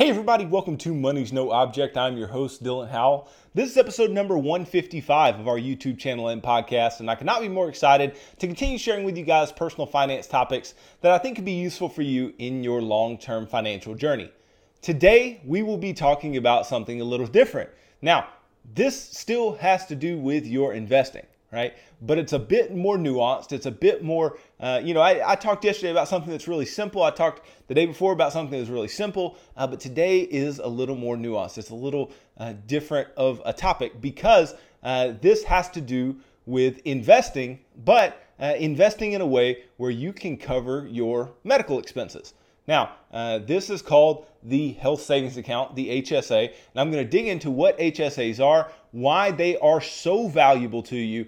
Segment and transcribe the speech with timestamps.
[0.00, 1.98] Hey, everybody, welcome to Money's No Object.
[1.98, 3.28] I'm your host, Dylan Howell.
[3.52, 7.48] This is episode number 155 of our YouTube channel and podcast, and I cannot be
[7.48, 10.72] more excited to continue sharing with you guys personal finance topics
[11.02, 14.32] that I think could be useful for you in your long term financial journey.
[14.80, 17.68] Today, we will be talking about something a little different.
[18.00, 18.26] Now,
[18.74, 21.74] this still has to do with your investing right?
[22.00, 23.52] But it's a bit more nuanced.
[23.52, 26.66] It's a bit more, uh, you know, I, I, talked yesterday about something that's really
[26.66, 27.02] simple.
[27.02, 30.68] I talked the day before about something that's really simple, uh, but today is a
[30.68, 31.58] little more nuanced.
[31.58, 36.16] It's a little uh, different of a topic because uh, this has to do
[36.46, 42.34] with investing, but uh, investing in a way where you can cover your medical expenses.
[42.66, 47.10] Now, uh, this is called the Health Savings Account, the HSA, and I'm going to
[47.10, 51.26] dig into what HSAs are, why they are so valuable to you,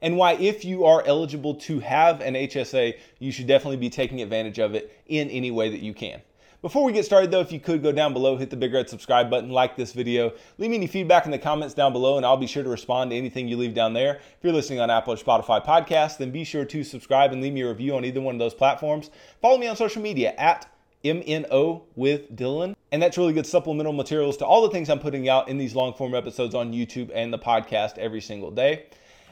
[0.00, 4.22] and why, if you are eligible to have an HSA, you should definitely be taking
[4.22, 6.20] advantage of it in any way that you can.
[6.60, 8.88] Before we get started though, if you could go down below, hit the big red
[8.88, 12.26] subscribe button, like this video, leave me any feedback in the comments down below, and
[12.26, 14.16] I'll be sure to respond to anything you leave down there.
[14.16, 17.52] If you're listening on Apple or Spotify podcasts, then be sure to subscribe and leave
[17.52, 19.10] me a review on either one of those platforms.
[19.40, 20.68] Follow me on social media at
[21.04, 22.74] MNO with Dylan.
[22.90, 25.74] And that's really good supplemental materials to all the things I'm putting out in these
[25.74, 28.86] long form episodes on YouTube and the podcast every single day.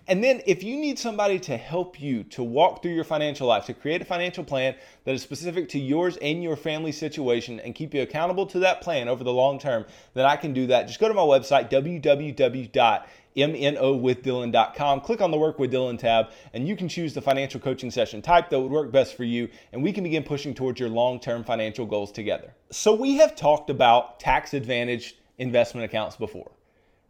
[0.09, 3.67] And then if you need somebody to help you to walk through your financial life,
[3.67, 7.75] to create a financial plan that is specific to yours and your family situation and
[7.75, 10.87] keep you accountable to that plan over the long term, then I can do that.
[10.87, 11.71] Just go to my website,
[13.37, 15.01] www.mnowithdylan.com.
[15.01, 18.23] Click on the Work with Dylan tab, and you can choose the financial coaching session
[18.23, 21.21] type that would work best for you, and we can begin pushing towards your long
[21.21, 22.55] term financial goals together.
[22.71, 26.51] So, we have talked about tax advantaged investment accounts before,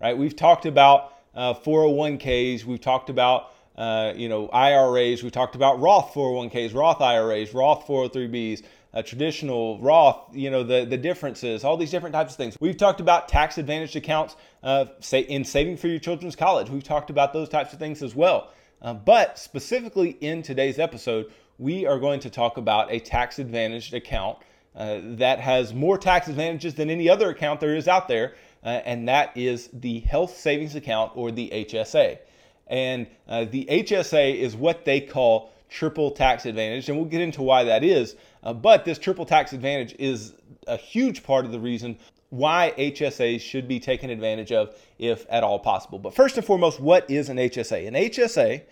[0.00, 0.16] right?
[0.16, 2.64] We've talked about uh, 401ks.
[2.64, 5.22] We've talked about uh, you know IRAs.
[5.22, 8.62] We've talked about Roth 401ks, Roth IRAs, Roth 403bs,
[9.02, 10.34] traditional Roth.
[10.34, 12.56] You know the the differences, all these different types of things.
[12.60, 16.70] We've talked about tax advantaged accounts, uh, say in saving for your children's college.
[16.70, 18.52] We've talked about those types of things as well.
[18.82, 23.94] Uh, but specifically in today's episode, we are going to talk about a tax advantaged
[23.94, 24.38] account.
[24.74, 28.34] Uh, that has more tax advantages than any other account there is out there
[28.66, 32.18] uh, and that is the Health Savings Account or the HSA.
[32.66, 37.42] And uh, the HSA is what they call triple tax advantage, and we'll get into
[37.42, 38.16] why that is.
[38.42, 40.34] Uh, but this triple tax advantage is
[40.66, 41.98] a huge part of the reason
[42.30, 45.98] why HSAs should be taken advantage of if at all possible.
[45.98, 47.86] But first and foremost, what is an HSA?
[47.86, 48.62] An HSA,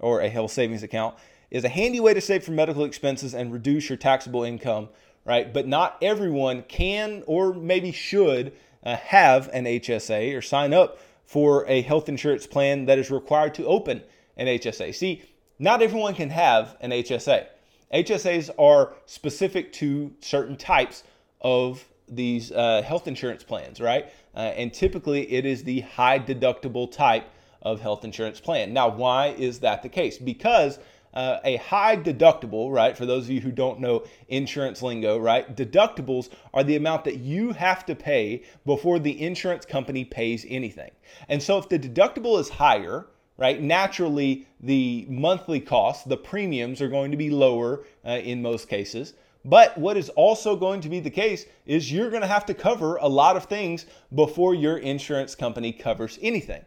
[0.00, 1.14] or a health savings account,
[1.50, 4.88] is a handy way to save for medical expenses and reduce your taxable income,
[5.24, 5.52] right?
[5.52, 11.66] But not everyone can or maybe should uh, have an HSA or sign up for
[11.68, 14.02] a health insurance plan that is required to open
[14.36, 14.94] an HSA.
[14.94, 15.22] See,
[15.58, 17.46] not everyone can have an HSA.
[17.92, 21.04] HSAs are specific to certain types
[21.40, 24.06] of these uh, health insurance plans, right?
[24.34, 27.24] Uh, and typically it is the high deductible type
[27.62, 28.72] of health insurance plan.
[28.72, 30.18] Now, why is that the case?
[30.18, 30.78] Because
[31.14, 32.96] uh, a high deductible, right?
[32.96, 35.56] For those of you who don't know insurance lingo, right?
[35.56, 40.90] Deductibles are the amount that you have to pay before the insurance company pays anything.
[41.28, 43.06] And so if the deductible is higher,
[43.36, 48.68] right, naturally the monthly costs, the premiums are going to be lower uh, in most
[48.68, 49.14] cases.
[49.44, 52.54] But what is also going to be the case is you're going to have to
[52.54, 53.84] cover a lot of things
[54.14, 56.64] before your insurance company covers anything.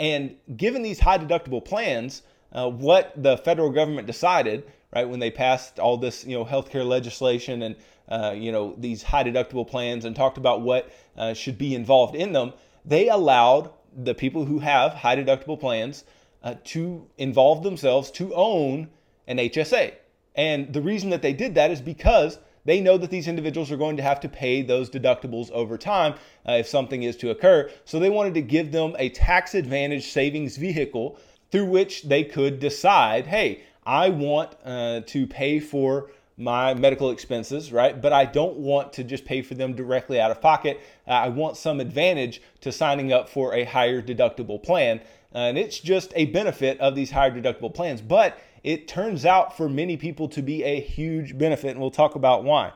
[0.00, 2.22] And given these high deductible plans,
[2.52, 6.86] uh, what the federal government decided, right, when they passed all this, you know, healthcare
[6.86, 7.76] legislation and,
[8.08, 12.16] uh, you know, these high deductible plans and talked about what uh, should be involved
[12.16, 12.52] in them,
[12.84, 16.04] they allowed the people who have high deductible plans
[16.42, 18.88] uh, to involve themselves to own
[19.26, 19.94] an HSA.
[20.34, 23.76] And the reason that they did that is because they know that these individuals are
[23.76, 26.14] going to have to pay those deductibles over time
[26.46, 27.70] uh, if something is to occur.
[27.84, 31.18] So they wanted to give them a tax advantage savings vehicle
[31.50, 37.72] through which they could decide, hey, I want uh, to pay for my medical expenses,
[37.72, 38.00] right?
[38.00, 40.80] But I don't want to just pay for them directly out of pocket.
[41.06, 45.00] Uh, I want some advantage to signing up for a higher deductible plan.
[45.32, 48.00] and it's just a benefit of these higher deductible plans.
[48.00, 52.14] But it turns out for many people to be a huge benefit, and we'll talk
[52.14, 52.72] about why.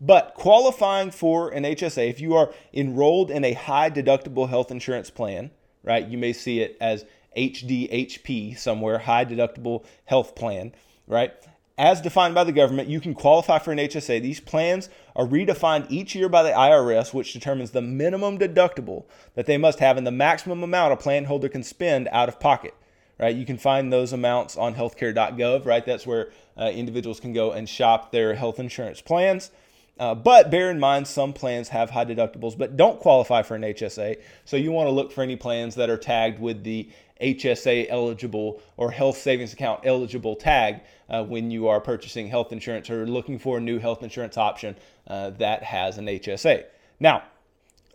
[0.00, 5.10] But qualifying for an HSA, if you are enrolled in a high deductible health insurance
[5.10, 5.50] plan,
[5.82, 7.04] right, you may see it as
[7.36, 10.72] HDHP somewhere, high deductible health plan,
[11.06, 11.32] right?
[11.76, 14.20] As defined by the government, you can qualify for an HSA.
[14.20, 14.88] These plans
[15.18, 19.04] are redefined each year by the IRS, which determines the minimum deductible
[19.34, 22.38] that they must have and the maximum amount a plan holder can spend out of
[22.38, 22.72] pocket.
[23.18, 23.34] Right?
[23.34, 25.84] You can find those amounts on healthcare.gov, right?
[25.84, 29.50] That's where uh, individuals can go and shop their health insurance plans.
[29.98, 33.62] Uh, but bear in mind, some plans have high deductibles but don't qualify for an
[33.62, 34.20] HSA.
[34.44, 36.88] So you want to look for any plans that are tagged with the
[37.20, 42.90] HSA eligible or health savings account eligible tag uh, when you are purchasing health insurance
[42.90, 44.76] or looking for a new health insurance option
[45.08, 46.64] uh, that has an HSA.
[47.00, 47.24] Now,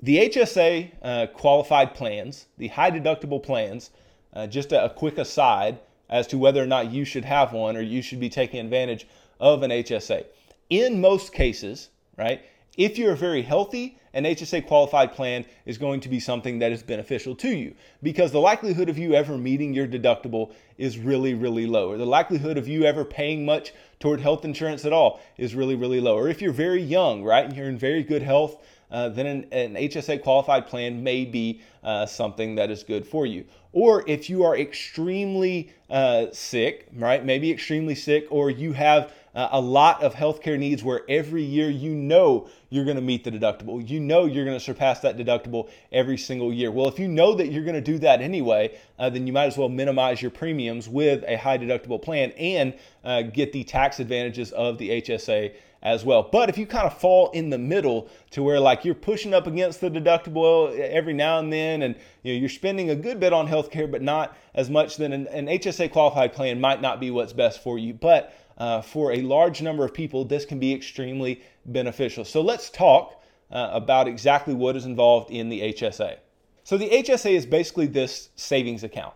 [0.02, 3.92] the HSA uh, qualified plans, the high deductible plans,
[4.34, 5.80] uh, just a, a quick aside
[6.10, 9.08] as to whether or not you should have one or you should be taking advantage
[9.40, 10.26] of an HSA.
[10.70, 12.42] In most cases, right,
[12.78, 16.84] if you're very healthy, an HSA qualified plan is going to be something that is
[16.84, 21.66] beneficial to you because the likelihood of you ever meeting your deductible is really, really
[21.66, 21.90] low.
[21.90, 25.76] Or the likelihood of you ever paying much toward health insurance at all is really,
[25.76, 26.16] really low.
[26.16, 29.48] Or if you're very young, right, and you're in very good health, uh, then an,
[29.52, 33.44] an, HSA qualified plan may be uh, something that is good for you.
[33.72, 39.50] Or if you are extremely uh, sick, right, maybe extremely sick, or you have uh,
[39.52, 43.32] a lot of healthcare needs where every year you know you're going to meet the
[43.32, 43.88] deductible.
[43.88, 46.72] You know you're going to surpass that deductible every single year.
[46.72, 49.46] Well, if you know that you're going to do that anyway, uh, then you might
[49.46, 54.00] as well minimize your premiums with a high deductible plan and uh, get the tax
[54.00, 55.54] advantages of the HSA
[55.84, 56.24] as well.
[56.24, 59.46] But if you kind of fall in the middle to where like you're pushing up
[59.46, 63.34] against the deductible every now and then and you know you're spending a good bit
[63.34, 67.12] on healthcare but not as much then an, an HSA qualified plan might not be
[67.12, 67.94] what's best for you.
[67.94, 72.26] But uh, for a large number of people, this can be extremely beneficial.
[72.26, 73.22] So let's talk
[73.52, 76.18] uh, about exactly what is involved in the HSA.
[76.64, 79.14] So the HSA is basically this savings account,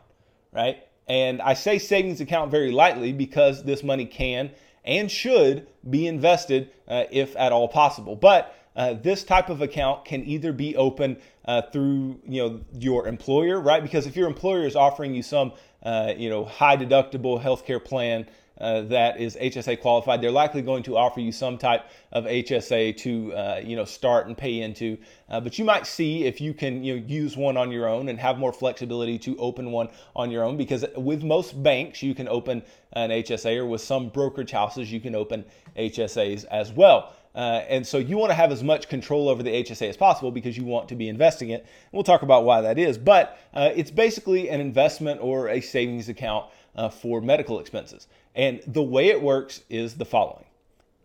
[0.52, 0.84] right?
[1.08, 4.52] And I say savings account very lightly because this money can
[4.84, 8.16] and should be invested uh, if at all possible.
[8.16, 13.08] But uh, this type of account can either be open uh, through you know your
[13.08, 13.82] employer, right?
[13.82, 15.54] Because if your employer is offering you some
[15.84, 18.28] uh, you know high deductible healthcare plan
[18.60, 22.98] uh, that is HSA qualified, they're likely going to offer you some type of HSA
[22.98, 24.98] to uh, you know start and pay into.
[25.30, 28.10] Uh, but you might see if you can you know use one on your own
[28.10, 30.58] and have more flexibility to open one on your own.
[30.58, 32.64] Because with most banks you can open
[32.94, 35.46] an HSA, or with some brokerage houses you can open
[35.78, 37.14] HSAs as well.
[37.38, 40.32] Uh, and so you want to have as much control over the HSA as possible
[40.32, 41.62] because you want to be investing it.
[41.62, 42.98] And we'll talk about why that is.
[42.98, 48.08] But uh, it's basically an investment or a savings account uh, for medical expenses.
[48.34, 50.46] And the way it works is the following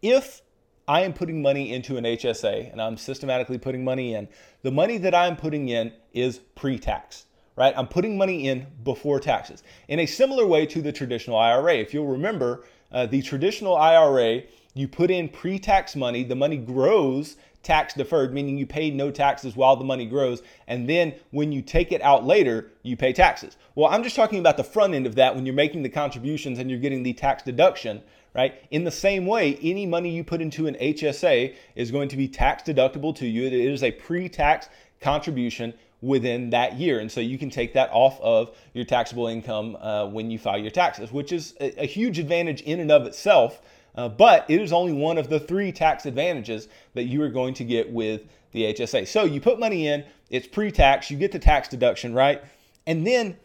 [0.01, 0.41] if
[0.89, 4.27] I am putting money into an HSA and I'm systematically putting money in,
[4.63, 7.27] the money that I'm putting in is pre tax,
[7.57, 7.75] right?
[7.77, 11.75] I'm putting money in before taxes in a similar way to the traditional IRA.
[11.75, 14.43] If you'll remember, uh, the traditional IRA,
[14.75, 19.11] you put in pre tax money, the money grows tax deferred, meaning you pay no
[19.11, 20.43] taxes while the money grows.
[20.67, 23.57] And then when you take it out later, you pay taxes.
[23.75, 26.59] Well, I'm just talking about the front end of that when you're making the contributions
[26.59, 28.03] and you're getting the tax deduction,
[28.35, 28.55] right?
[28.71, 32.29] In the same way, any money you put into an HSA is going to be
[32.29, 33.47] tax deductible to you.
[33.47, 34.69] It is a pre tax
[35.01, 36.99] contribution within that year.
[36.99, 40.59] And so you can take that off of your taxable income uh, when you file
[40.59, 43.63] your taxes, which is a, a huge advantage in and of itself
[43.95, 47.55] uh, but it is only one of the three tax advantages that you are going
[47.55, 48.23] to get with
[48.53, 49.07] the HSA.
[49.07, 52.43] So you put money in, it's pre tax, you get the tax deduction, right?
[52.87, 53.37] And then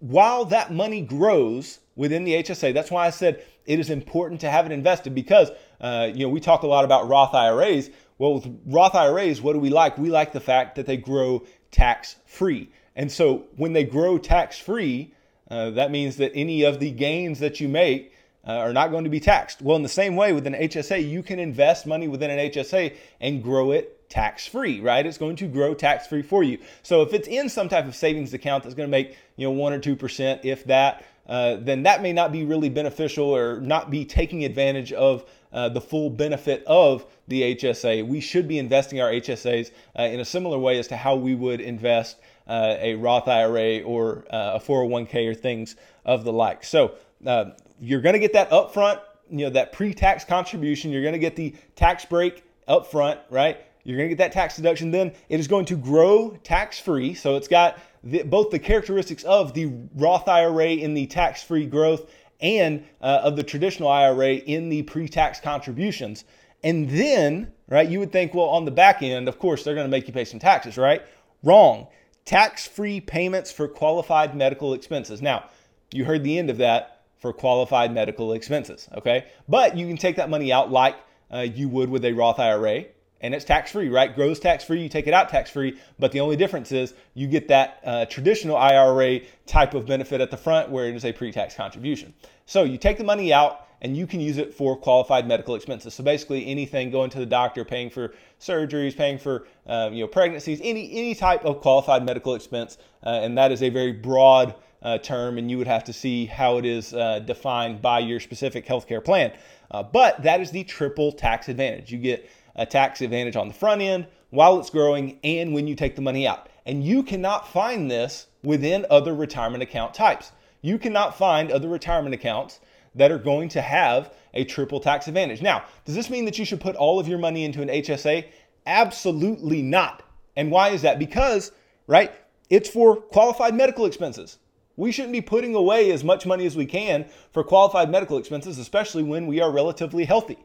[0.00, 4.50] while that money grows within the HSA, that's why I said it is important to
[4.50, 5.50] have it invested because,
[5.80, 7.90] uh, you know, we talk a lot about Roth IRAs.
[8.18, 9.98] Well, with Roth IRAs, what do we like?
[9.98, 12.70] We like the fact that they grow tax free.
[12.96, 15.14] And so when they grow tax free,
[15.50, 18.13] uh, that means that any of the gains that you make
[18.46, 19.62] uh, are not going to be taxed.
[19.62, 22.94] Well, in the same way with an HSA, you can invest money within an HSA
[23.20, 25.04] and grow it tax free, right?
[25.04, 26.58] It's going to grow tax free for you.
[26.82, 29.52] So if it's in some type of savings account that's going to make, you know,
[29.52, 33.90] 1 or 2%, if that, uh, then that may not be really beneficial or not
[33.90, 38.06] be taking advantage of uh, the full benefit of the HSA.
[38.06, 41.34] We should be investing our HSAs uh, in a similar way as to how we
[41.34, 46.64] would invest uh, a Roth IRA or uh, a 401k or things of the like.
[46.64, 47.50] So uh,
[47.80, 49.00] you're going to get that upfront,
[49.30, 50.90] you know, that pre-tax contribution.
[50.90, 53.58] You're going to get the tax break upfront, right?
[53.84, 54.90] You're going to get that tax deduction.
[54.90, 57.14] Then it is going to grow tax-free.
[57.14, 62.10] So it's got the, both the characteristics of the Roth IRA in the tax-free growth
[62.40, 66.24] and uh, of the traditional IRA in the pre-tax contributions.
[66.62, 69.86] And then, right, you would think, well, on the back end, of course, they're going
[69.86, 71.02] to make you pay some taxes, right?
[71.42, 71.88] Wrong.
[72.24, 75.20] Tax free payments for qualified medical expenses.
[75.20, 75.50] Now,
[75.92, 76.93] you heard the end of that
[77.24, 78.86] for qualified medical expenses.
[78.98, 79.24] Okay.
[79.48, 80.94] But you can take that money out like
[81.32, 82.84] uh, you would with a Roth IRA
[83.22, 84.14] and it's tax free, right?
[84.14, 87.26] Grows tax free, you take it out tax free, but the only difference is you
[87.26, 91.12] get that uh, traditional IRA type of benefit at the front where it is a
[91.14, 92.12] pre tax contribution.
[92.44, 95.94] So you take the money out and you can use it for qualified medical expenses.
[95.94, 100.08] So basically, anything going to the doctor, paying for surgeries, paying for um, you know
[100.08, 104.54] pregnancies, any any type of qualified medical expense, uh, and that is a very broad
[104.84, 108.20] uh, term, and you would have to see how it is uh, defined by your
[108.20, 109.32] specific healthcare plan.
[109.70, 111.90] Uh, but that is the triple tax advantage.
[111.90, 115.74] You get a tax advantage on the front end while it's growing and when you
[115.74, 116.48] take the money out.
[116.66, 120.32] And you cannot find this within other retirement account types.
[120.60, 122.60] You cannot find other retirement accounts
[122.94, 125.42] that are going to have a triple tax advantage.
[125.42, 128.26] Now, does this mean that you should put all of your money into an HSA?
[128.66, 130.02] Absolutely not.
[130.36, 130.98] And why is that?
[130.98, 131.52] Because,
[131.86, 132.12] right,
[132.50, 134.38] it's for qualified medical expenses.
[134.76, 138.58] We shouldn't be putting away as much money as we can for qualified medical expenses,
[138.58, 140.38] especially when we are relatively healthy,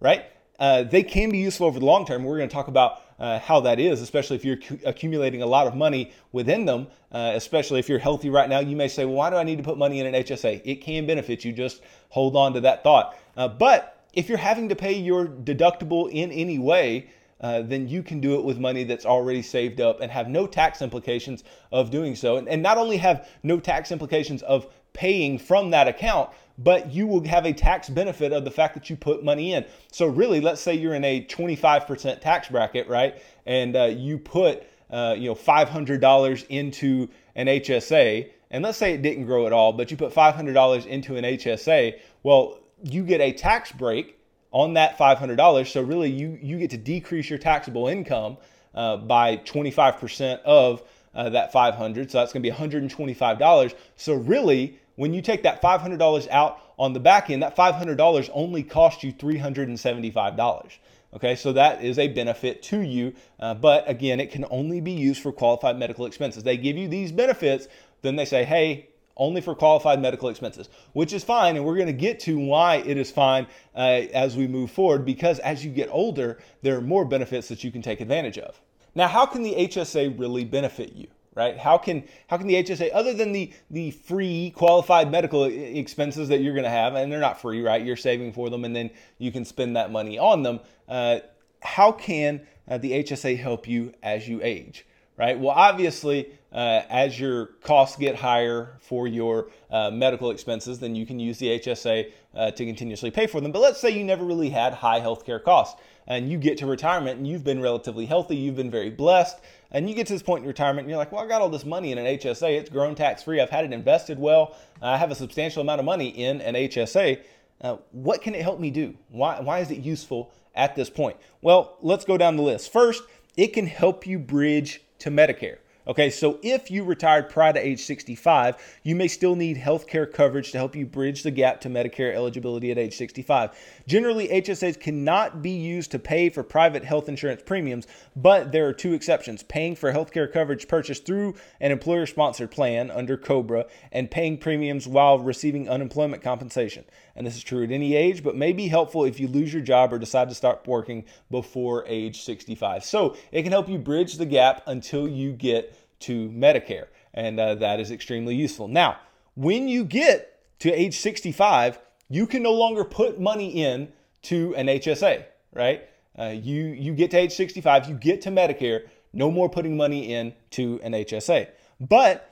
[0.00, 0.24] right?
[0.58, 2.22] Uh, they can be useful over the long term.
[2.22, 5.66] We're going to talk about uh, how that is, especially if you're accumulating a lot
[5.66, 6.88] of money within them.
[7.10, 9.56] Uh, especially if you're healthy right now, you may say, "Well, why do I need
[9.56, 11.52] to put money in an HSA?" It can benefit you.
[11.52, 13.16] Just hold on to that thought.
[13.38, 17.08] Uh, but if you're having to pay your deductible in any way,
[17.40, 20.46] uh, then you can do it with money that's already saved up and have no
[20.46, 22.36] tax implications of doing so.
[22.36, 27.06] And, and not only have no tax implications of paying from that account, but you
[27.06, 29.64] will have a tax benefit of the fact that you put money in.
[29.90, 33.22] So, really, let's say you're in a 25% tax bracket, right?
[33.46, 39.02] And uh, you put uh, you know $500 into an HSA, and let's say it
[39.02, 41.98] didn't grow at all, but you put $500 into an HSA.
[42.22, 44.19] Well, you get a tax break
[44.52, 45.66] on that $500.
[45.66, 48.36] So really, you you get to decrease your taxable income
[48.74, 50.82] uh, by 25% of
[51.14, 52.10] uh, that 500.
[52.10, 53.74] So that's going to be $125.
[53.96, 58.62] So really, when you take that $500 out on the back end, that $500 only
[58.62, 60.78] cost you $375.
[61.12, 64.92] Okay, so that is a benefit to you, uh, but again, it can only be
[64.92, 66.44] used for qualified medical expenses.
[66.44, 67.66] They give you these benefits,
[68.02, 68.89] then they say, hey,
[69.20, 71.54] only for qualified medical expenses, which is fine.
[71.54, 73.46] And we're going to get to why it is fine
[73.76, 77.62] uh, as we move forward because as you get older, there are more benefits that
[77.62, 78.60] you can take advantage of.
[78.94, 81.06] Now, how can the HSA really benefit you?
[81.32, 81.56] Right?
[81.56, 86.40] How can how can the HSA, other than the the free qualified medical expenses that
[86.40, 87.82] you're going to have, and they're not free, right?
[87.82, 90.58] You're saving for them, and then you can spend that money on them.
[90.88, 91.20] Uh,
[91.60, 94.84] how can uh, the HSA help you as you age?
[95.20, 95.38] Right?
[95.38, 101.04] Well, obviously, uh, as your costs get higher for your uh, medical expenses, then you
[101.04, 103.52] can use the HSA uh, to continuously pay for them.
[103.52, 107.18] But let's say you never really had high healthcare costs and you get to retirement
[107.18, 109.38] and you've been relatively healthy, you've been very blessed,
[109.70, 111.50] and you get to this point in retirement and you're like, well, I got all
[111.50, 114.96] this money in an HSA, it's grown tax free, I've had it invested well, I
[114.96, 117.20] have a substantial amount of money in an HSA.
[117.60, 118.96] Uh, what can it help me do?
[119.10, 121.18] Why, why is it useful at this point?
[121.42, 122.72] Well, let's go down the list.
[122.72, 123.02] First,
[123.36, 125.58] it can help you bridge to Medicare.
[125.90, 130.06] Okay, so if you retired prior to age 65, you may still need health care
[130.06, 133.50] coverage to help you bridge the gap to Medicare eligibility at age 65.
[133.88, 138.74] Generally, HSAs cannot be used to pay for private health insurance premiums, but there are
[138.74, 143.64] two exceptions paying for health care coverage purchased through an employer sponsored plan under COBRA
[143.90, 146.84] and paying premiums while receiving unemployment compensation.
[147.20, 149.60] And this is true at any age, but may be helpful if you lose your
[149.60, 152.82] job or decide to start working before age 65.
[152.82, 157.56] So it can help you bridge the gap until you get to Medicare, and uh,
[157.56, 158.68] that is extremely useful.
[158.68, 159.00] Now,
[159.34, 164.68] when you get to age 65, you can no longer put money in to an
[164.68, 165.90] HSA, right?
[166.18, 170.14] Uh, you you get to age 65, you get to Medicare, no more putting money
[170.14, 171.48] in to an HSA.
[171.78, 172.29] But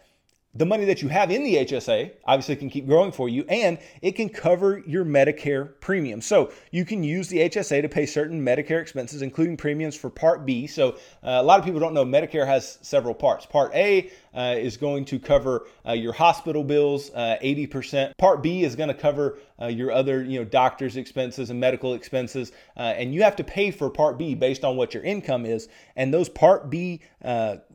[0.55, 3.79] the money that you have in the HSA obviously can keep growing for you and
[4.01, 6.23] it can cover your Medicare premium.
[6.23, 10.47] So you can use the HSA to pay certain Medicare expenses, including premiums for Part
[10.47, 10.67] B.
[10.67, 13.45] So uh, a lot of people don't know Medicare has several parts.
[13.45, 18.11] Part A uh, is going to cover uh, your hospital bills, 80%.
[18.11, 21.61] Uh, Part B is going to cover uh, your other, you know, doctor's expenses and
[21.61, 25.03] medical expenses, uh, and you have to pay for Part B based on what your
[25.03, 25.69] income is.
[25.95, 27.03] And those Part B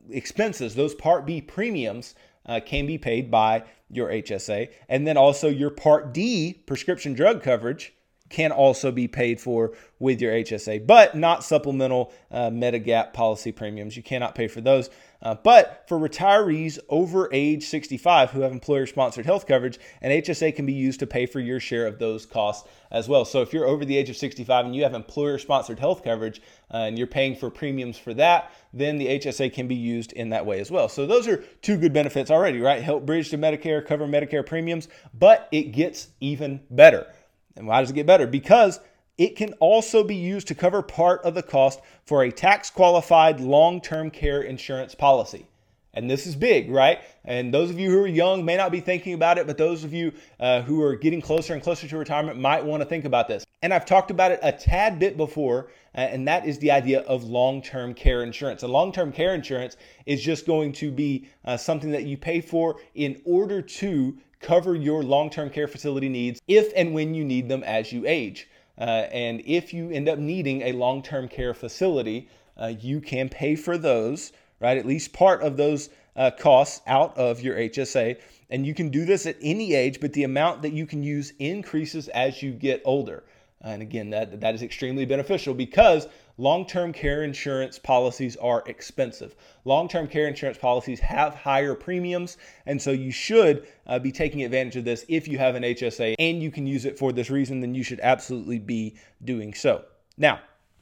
[0.09, 4.69] expenses, those Part B premiums uh, can be paid by your HSA.
[4.89, 7.93] And then also your Part D prescription drug coverage
[8.29, 13.95] can also be paid for with your HSA, but not supplemental uh, Medigap policy premiums.
[13.95, 14.89] You cannot pay for those.
[15.23, 20.53] Uh, but for retirees over age 65 who have employer sponsored health coverage, an HSA
[20.53, 23.23] can be used to pay for your share of those costs as well.
[23.23, 26.41] So if you're over the age of 65 and you have employer sponsored health coverage
[26.73, 30.29] uh, and you're paying for premiums for that, then the HSA can be used in
[30.29, 30.89] that way as well.
[30.89, 32.83] So those are two good benefits already, right?
[32.83, 37.07] Help bridge to Medicare, cover Medicare premiums, but it gets even better.
[37.55, 38.27] And why does it get better?
[38.27, 38.81] Because
[39.17, 43.39] It can also be used to cover part of the cost for a tax qualified
[43.39, 45.45] long term care insurance policy.
[45.93, 47.01] And this is big, right?
[47.23, 49.83] And those of you who are young may not be thinking about it, but those
[49.83, 53.05] of you uh, who are getting closer and closer to retirement might want to think
[53.05, 53.45] about this.
[53.61, 57.01] And I've talked about it a tad bit before, uh, and that is the idea
[57.01, 58.63] of long term care insurance.
[58.63, 59.77] A long term care insurance
[60.07, 64.75] is just going to be uh, something that you pay for in order to cover
[64.75, 68.47] your long term care facility needs if and when you need them as you age.
[68.77, 73.29] Uh, and if you end up needing a long term care facility, uh, you can
[73.29, 74.31] pay for those
[74.63, 74.77] right?
[74.77, 78.17] At least part of those uh, costs out of your HSA.
[78.49, 81.33] And you can do this at any age, but the amount that you can use
[81.37, 83.23] increases as you get older.
[83.61, 89.35] And again, that, that is extremely beneficial because long term care insurance policies are expensive.
[89.65, 94.43] Long term care insurance policies have higher premiums, and so you should uh, be taking
[94.43, 97.29] advantage of this if you have an HSA and you can use it for this
[97.29, 99.85] reason, then you should absolutely be doing so.
[100.17, 100.41] Now,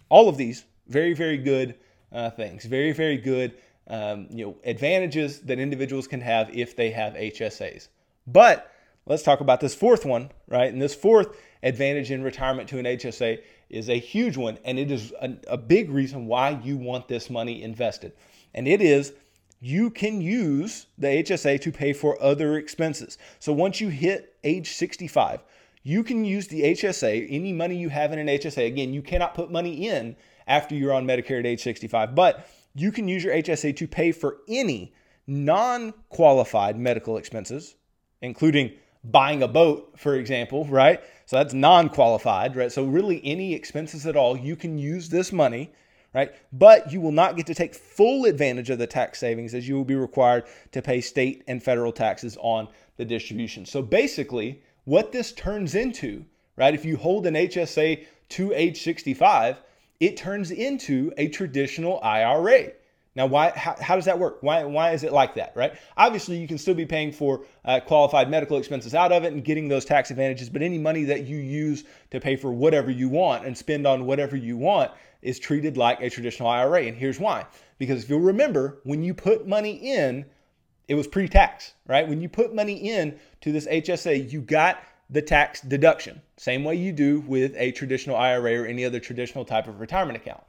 [0.10, 1.76] all of these, very, very good
[2.12, 3.54] uh, things, very, very good
[3.88, 7.88] um, you know, advantages that individuals can have if they have HSAs.
[8.28, 8.72] But
[9.06, 10.72] let's talk about this fourth one, right?
[10.72, 13.40] And this fourth advantage in retirement to an HSA
[13.72, 17.30] is a huge one, and it is a, a big reason why you want this
[17.30, 18.14] money invested.
[18.54, 19.14] And it is
[19.62, 23.18] you can use the HSA to pay for other expenses.
[23.40, 25.42] So once you hit age 65,
[25.84, 28.68] you can use the HSA, any money you have in an HSA.
[28.68, 30.16] Again, you cannot put money in
[30.48, 34.12] after you're on Medicare at age 65, but you can use your HSA to pay
[34.12, 34.94] for any
[35.28, 37.76] non qualified medical expenses,
[38.22, 38.72] including
[39.04, 41.02] buying a boat, for example, right?
[41.32, 42.70] So that's non qualified, right?
[42.70, 45.72] So, really, any expenses at all, you can use this money,
[46.14, 46.34] right?
[46.52, 49.76] But you will not get to take full advantage of the tax savings as you
[49.76, 53.66] will be required to pay state and federal taxes on the distribution.
[53.66, 56.26] So, basically, what this turns into,
[56.58, 59.62] right, if you hold an HSA to age 65,
[60.02, 62.74] it turns into a traditional IRA.
[63.14, 63.52] Now, why?
[63.52, 64.38] How, how, does that work?
[64.42, 64.64] Why?
[64.64, 65.52] Why is it like that?
[65.56, 65.74] Right?
[65.98, 69.44] Obviously, you can still be paying for uh, qualified medical expenses out of it and
[69.44, 70.50] getting those tax advantages.
[70.50, 74.06] But any money that you use to pay for whatever you want and spend on
[74.06, 74.92] whatever you want
[75.22, 76.84] is treated like a traditional IRA.
[76.84, 77.46] And here's why:
[77.78, 80.26] because if you'll remember, when you put money in,
[80.88, 82.08] it was pre-tax, right?
[82.08, 86.76] When you put money in to this HSA, you got the tax deduction, same way
[86.76, 90.42] you do with a traditional IRA or any other traditional type of retirement account.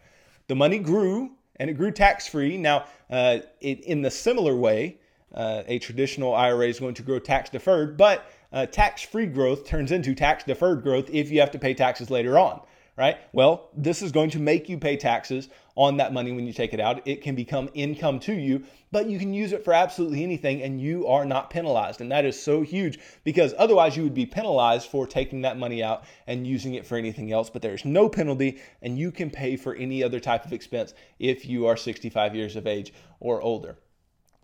[0.47, 2.57] The money grew and it grew tax free.
[2.57, 4.99] Now, uh, it, in the similar way,
[5.35, 9.65] uh, a traditional IRA is going to grow tax deferred, but uh, tax free growth
[9.65, 12.61] turns into tax deferred growth if you have to pay taxes later on
[12.97, 13.17] right?
[13.33, 16.75] Well, this is going to make you pay taxes on that money when you take
[16.75, 17.07] it out.
[17.07, 20.81] It can become income to you, but you can use it for absolutely anything and
[20.81, 22.03] you are not penalized.
[22.03, 25.83] And that is so huge because otherwise you would be penalized for taking that money
[25.83, 27.49] out and using it for anything else.
[27.49, 31.47] But there's no penalty and you can pay for any other type of expense if
[31.47, 33.79] you are 65 years of age or older.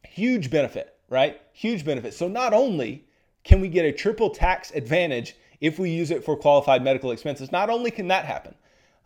[0.04, 1.38] Huge benefit, right?
[1.52, 2.14] Huge benefit.
[2.14, 3.04] So not only
[3.44, 7.52] can we get a triple tax advantage if we use it for qualified medical expenses.
[7.52, 8.54] Not only can that happen,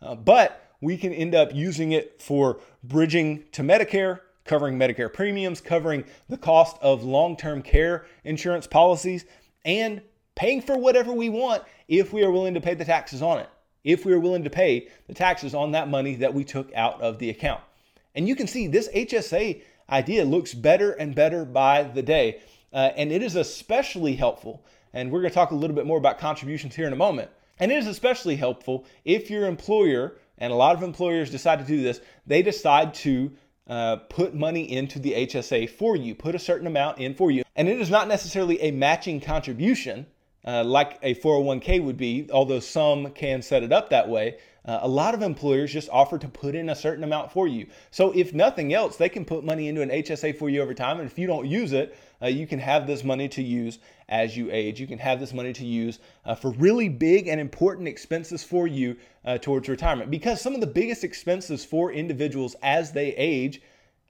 [0.01, 5.61] uh, but we can end up using it for bridging to Medicare, covering Medicare premiums,
[5.61, 9.25] covering the cost of long term care insurance policies,
[9.65, 10.01] and
[10.35, 13.49] paying for whatever we want if we are willing to pay the taxes on it,
[13.83, 17.01] if we are willing to pay the taxes on that money that we took out
[17.01, 17.61] of the account.
[18.15, 22.41] And you can see this HSA idea looks better and better by the day.
[22.71, 25.97] Uh, and it is especially helpful and we're going to talk a little bit more
[25.97, 27.29] about contributions here in a moment.
[27.59, 31.65] And it is especially helpful if your employer, and a lot of employers decide to
[31.65, 33.31] do this, they decide to
[33.67, 37.43] uh, put money into the HSA for you, put a certain amount in for you.
[37.55, 40.05] And it is not necessarily a matching contribution
[40.45, 44.37] uh, like a 401k would be, although some can set it up that way.
[44.65, 47.67] Uh, a lot of employers just offer to put in a certain amount for you.
[47.91, 50.99] So, if nothing else, they can put money into an HSA for you over time.
[50.99, 54.37] And if you don't use it, uh, you can have this money to use as
[54.37, 54.79] you age.
[54.79, 58.65] You can have this money to use uh, for really big and important expenses for
[58.67, 60.09] you uh, towards retirement.
[60.09, 63.61] Because some of the biggest expenses for individuals as they age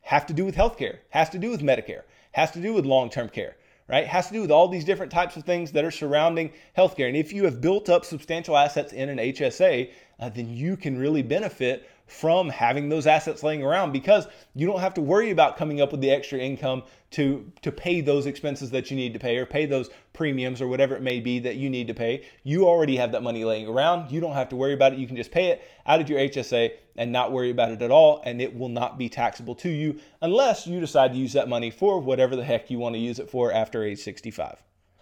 [0.02, 3.10] have to do with healthcare, has to do with Medicare, has to do with long
[3.10, 3.56] term care
[3.88, 4.08] right?
[4.08, 7.08] Has to do with all these different types of things that are surrounding healthcare.
[7.08, 10.97] And if you have built up substantial assets in an HSA, uh, then you can
[10.97, 15.58] really benefit from having those assets laying around because you don't have to worry about
[15.58, 19.19] coming up with the extra income to to pay those expenses that you need to
[19.19, 22.23] pay or pay those premiums or whatever it may be that you need to pay.
[22.43, 24.12] You already have that money laying around.
[24.12, 24.99] You don't have to worry about it.
[24.99, 27.89] You can just pay it out of your HSA and not worry about it at
[27.89, 31.49] all and it will not be taxable to you unless you decide to use that
[31.49, 34.62] money for whatever the heck you want to use it for after age 65.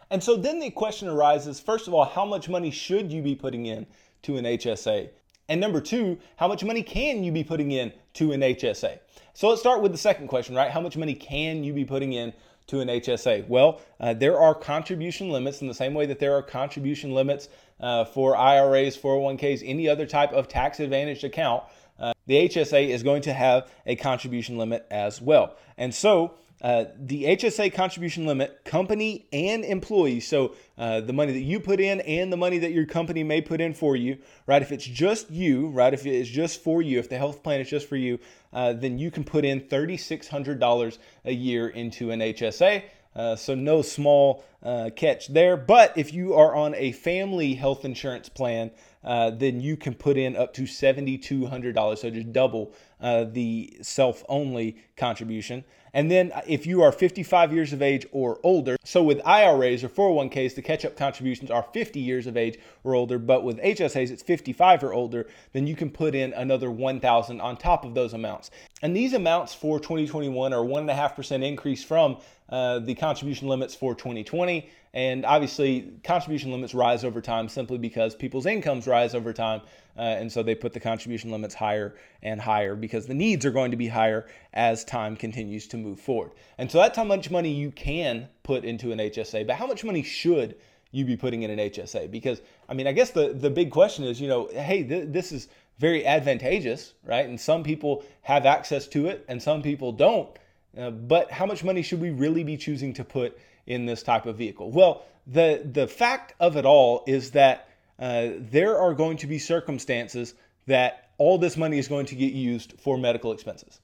[0.09, 3.35] And so then the question arises, first of all, how much money should you be
[3.35, 3.85] putting in
[4.23, 5.09] to an HSA?
[5.51, 8.99] And number two, how much money can you be putting in to an HSA?
[9.33, 10.71] So let's start with the second question, right?
[10.71, 12.31] How much money can you be putting in
[12.67, 13.49] to an HSA?
[13.49, 17.49] Well, uh, there are contribution limits in the same way that there are contribution limits
[17.81, 21.65] uh, for IRAs, 401ks, any other type of tax advantaged account.
[21.99, 25.57] Uh, the HSA is going to have a contribution limit as well.
[25.77, 31.41] And so uh, the HSA contribution limit, company and employees, so uh, the money that
[31.41, 34.61] you put in and the money that your company may put in for you, right?
[34.61, 35.93] If it's just you, right?
[35.93, 38.19] If it's just for you, if the health plan is just for you,
[38.53, 42.83] uh, then you can put in $3,600 a year into an HSA.
[43.13, 45.57] Uh, so no small uh, catch there.
[45.57, 48.71] But if you are on a family health insurance plan,
[49.03, 51.97] uh, then you can put in up to $7,200.
[51.97, 55.63] So just double uh, the self only contribution.
[55.93, 59.89] And then if you are 55 years of age or older, so with IRAs or
[59.89, 64.09] 401ks, the catch up contributions are 50 years of age or older, but with HSAs,
[64.09, 68.13] it's 55 or older, then you can put in another 1,000 on top of those
[68.13, 68.51] amounts.
[68.81, 74.69] And these amounts for 2021 are 1.5% increase from uh, the contribution limits for 2020.
[74.93, 79.61] And obviously, contribution limits rise over time simply because people's incomes rise over time.
[79.97, 83.51] Uh, and so they put the contribution limits higher and higher because the needs are
[83.51, 86.31] going to be higher as time continues to move forward.
[86.57, 89.47] And so that's how much money you can put into an HSA.
[89.47, 90.55] But how much money should
[90.91, 92.11] you be putting in an HSA?
[92.11, 95.31] Because, I mean, I guess the, the big question is, you know, hey, th- this
[95.31, 95.47] is
[95.79, 97.27] very advantageous, right?
[97.27, 100.29] And some people have access to it and some people don't.
[100.77, 104.25] Uh, but how much money should we really be choosing to put in this type
[104.25, 104.71] of vehicle?
[104.71, 107.69] Well, the the fact of it all is that
[107.99, 110.33] uh, there are going to be circumstances
[110.67, 113.79] that all this money is going to get used for medical expenses,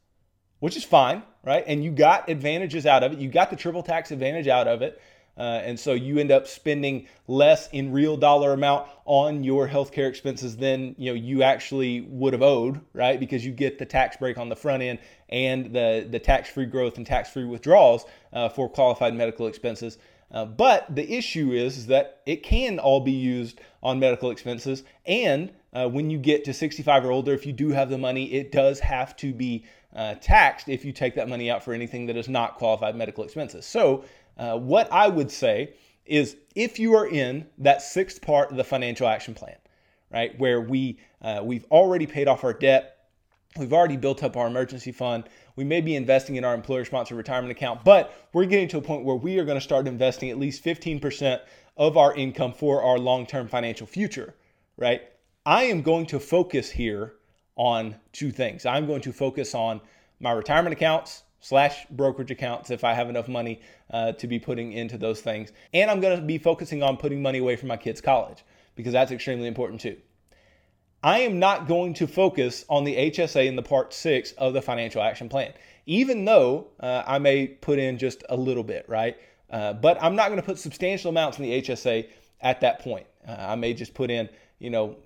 [0.60, 1.63] which is fine, right?
[1.68, 3.20] And you got advantages out of it.
[3.20, 5.00] You got the triple tax advantage out of it.
[5.38, 10.10] Uh, and so you end up spending less in real dollar amount on your healthcare
[10.10, 13.19] expenses than you know you actually would have owed, right?
[13.19, 16.65] Because you get the tax break on the front end and the the tax free
[16.65, 19.97] growth and tax free withdrawals uh, for qualified medical expenses.
[20.30, 24.84] Uh, but the issue is, is that it can all be used on medical expenses,
[25.06, 28.34] and uh, when you get to 65 or older, if you do have the money,
[28.34, 29.63] it does have to be
[29.95, 33.23] uh, taxed if you take that money out for anything that is not qualified medical
[33.23, 33.65] expenses.
[33.65, 34.04] So
[34.38, 35.73] uh, what I would say
[36.06, 39.58] is if you are in that sixth part of the financial action plan,
[40.12, 42.97] right, where we uh, we've already paid off our debt,
[43.58, 47.17] we've already built up our emergency fund, we may be investing in our employer sponsored
[47.17, 50.30] retirement account, but we're getting to a point where we are going to start investing
[50.30, 51.41] at least 15%
[51.76, 54.36] of our income for our long term financial future,
[54.78, 55.02] right?
[55.45, 57.13] I am going to focus here
[57.56, 58.65] on two things.
[58.65, 59.82] I'm going to focus on
[60.19, 64.73] my retirement accounts slash brokerage accounts if I have enough money uh, to be putting
[64.73, 65.52] into those things.
[65.73, 68.43] And I'm going to be focusing on putting money away for my kids' college
[68.76, 69.97] because that's extremely important too.
[71.04, 74.62] I am not going to focus on the HSA in the part six of the
[74.62, 75.54] financial action plan,
[75.86, 79.15] even though uh, I may put in just a little bit, right?
[79.50, 82.08] Uh, but I'm not going to put substantial amounts in the HSA
[82.41, 83.06] at that point.
[83.28, 84.28] Uh, I may just put in,
[84.60, 84.97] you know,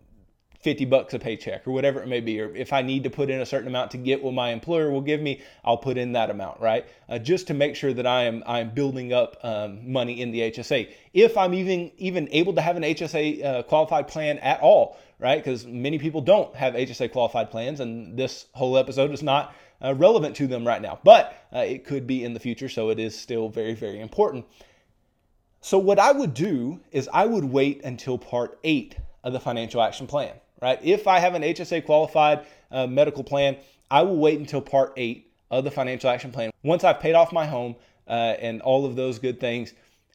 [0.61, 2.39] 50 bucks a paycheck or whatever it may be.
[2.39, 4.91] Or if I need to put in a certain amount to get what my employer
[4.91, 6.85] will give me, I'll put in that amount, right?
[7.09, 10.31] Uh, just to make sure that I am I am building up um, money in
[10.31, 10.91] the HSA.
[11.13, 15.43] If I'm even even able to have an HSA uh, qualified plan at all, right?
[15.43, 19.95] Because many people don't have HSA qualified plans, and this whole episode is not uh,
[19.95, 22.69] relevant to them right now, but uh, it could be in the future.
[22.69, 24.45] So it is still very very important.
[25.63, 29.81] So what I would do is I would wait until part eight of the financial
[29.81, 30.79] action plan right?
[30.83, 33.57] If I have an HSA qualified uh, medical plan,
[33.89, 36.51] I will wait until part eight of the financial action plan.
[36.63, 37.75] Once I've paid off my home
[38.07, 39.73] uh, and all of those good things,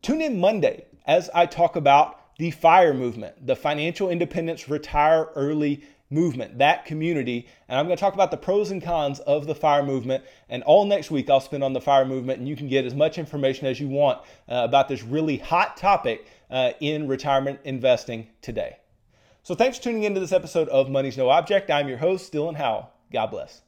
[0.00, 5.82] Tune in Monday as I talk about the FIRE movement, the Financial Independence Retire Early
[6.12, 7.48] movement, that community.
[7.68, 10.24] And I'm going to talk about the pros and cons of the fire movement.
[10.48, 12.94] And all next week, I'll spend on the fire movement, and you can get as
[12.94, 18.28] much information as you want uh, about this really hot topic uh, in retirement investing
[18.42, 18.76] today.
[19.42, 21.70] So thanks for tuning into this episode of Money's No Object.
[21.70, 22.92] I'm your host, Dylan Howell.
[23.10, 23.62] God bless.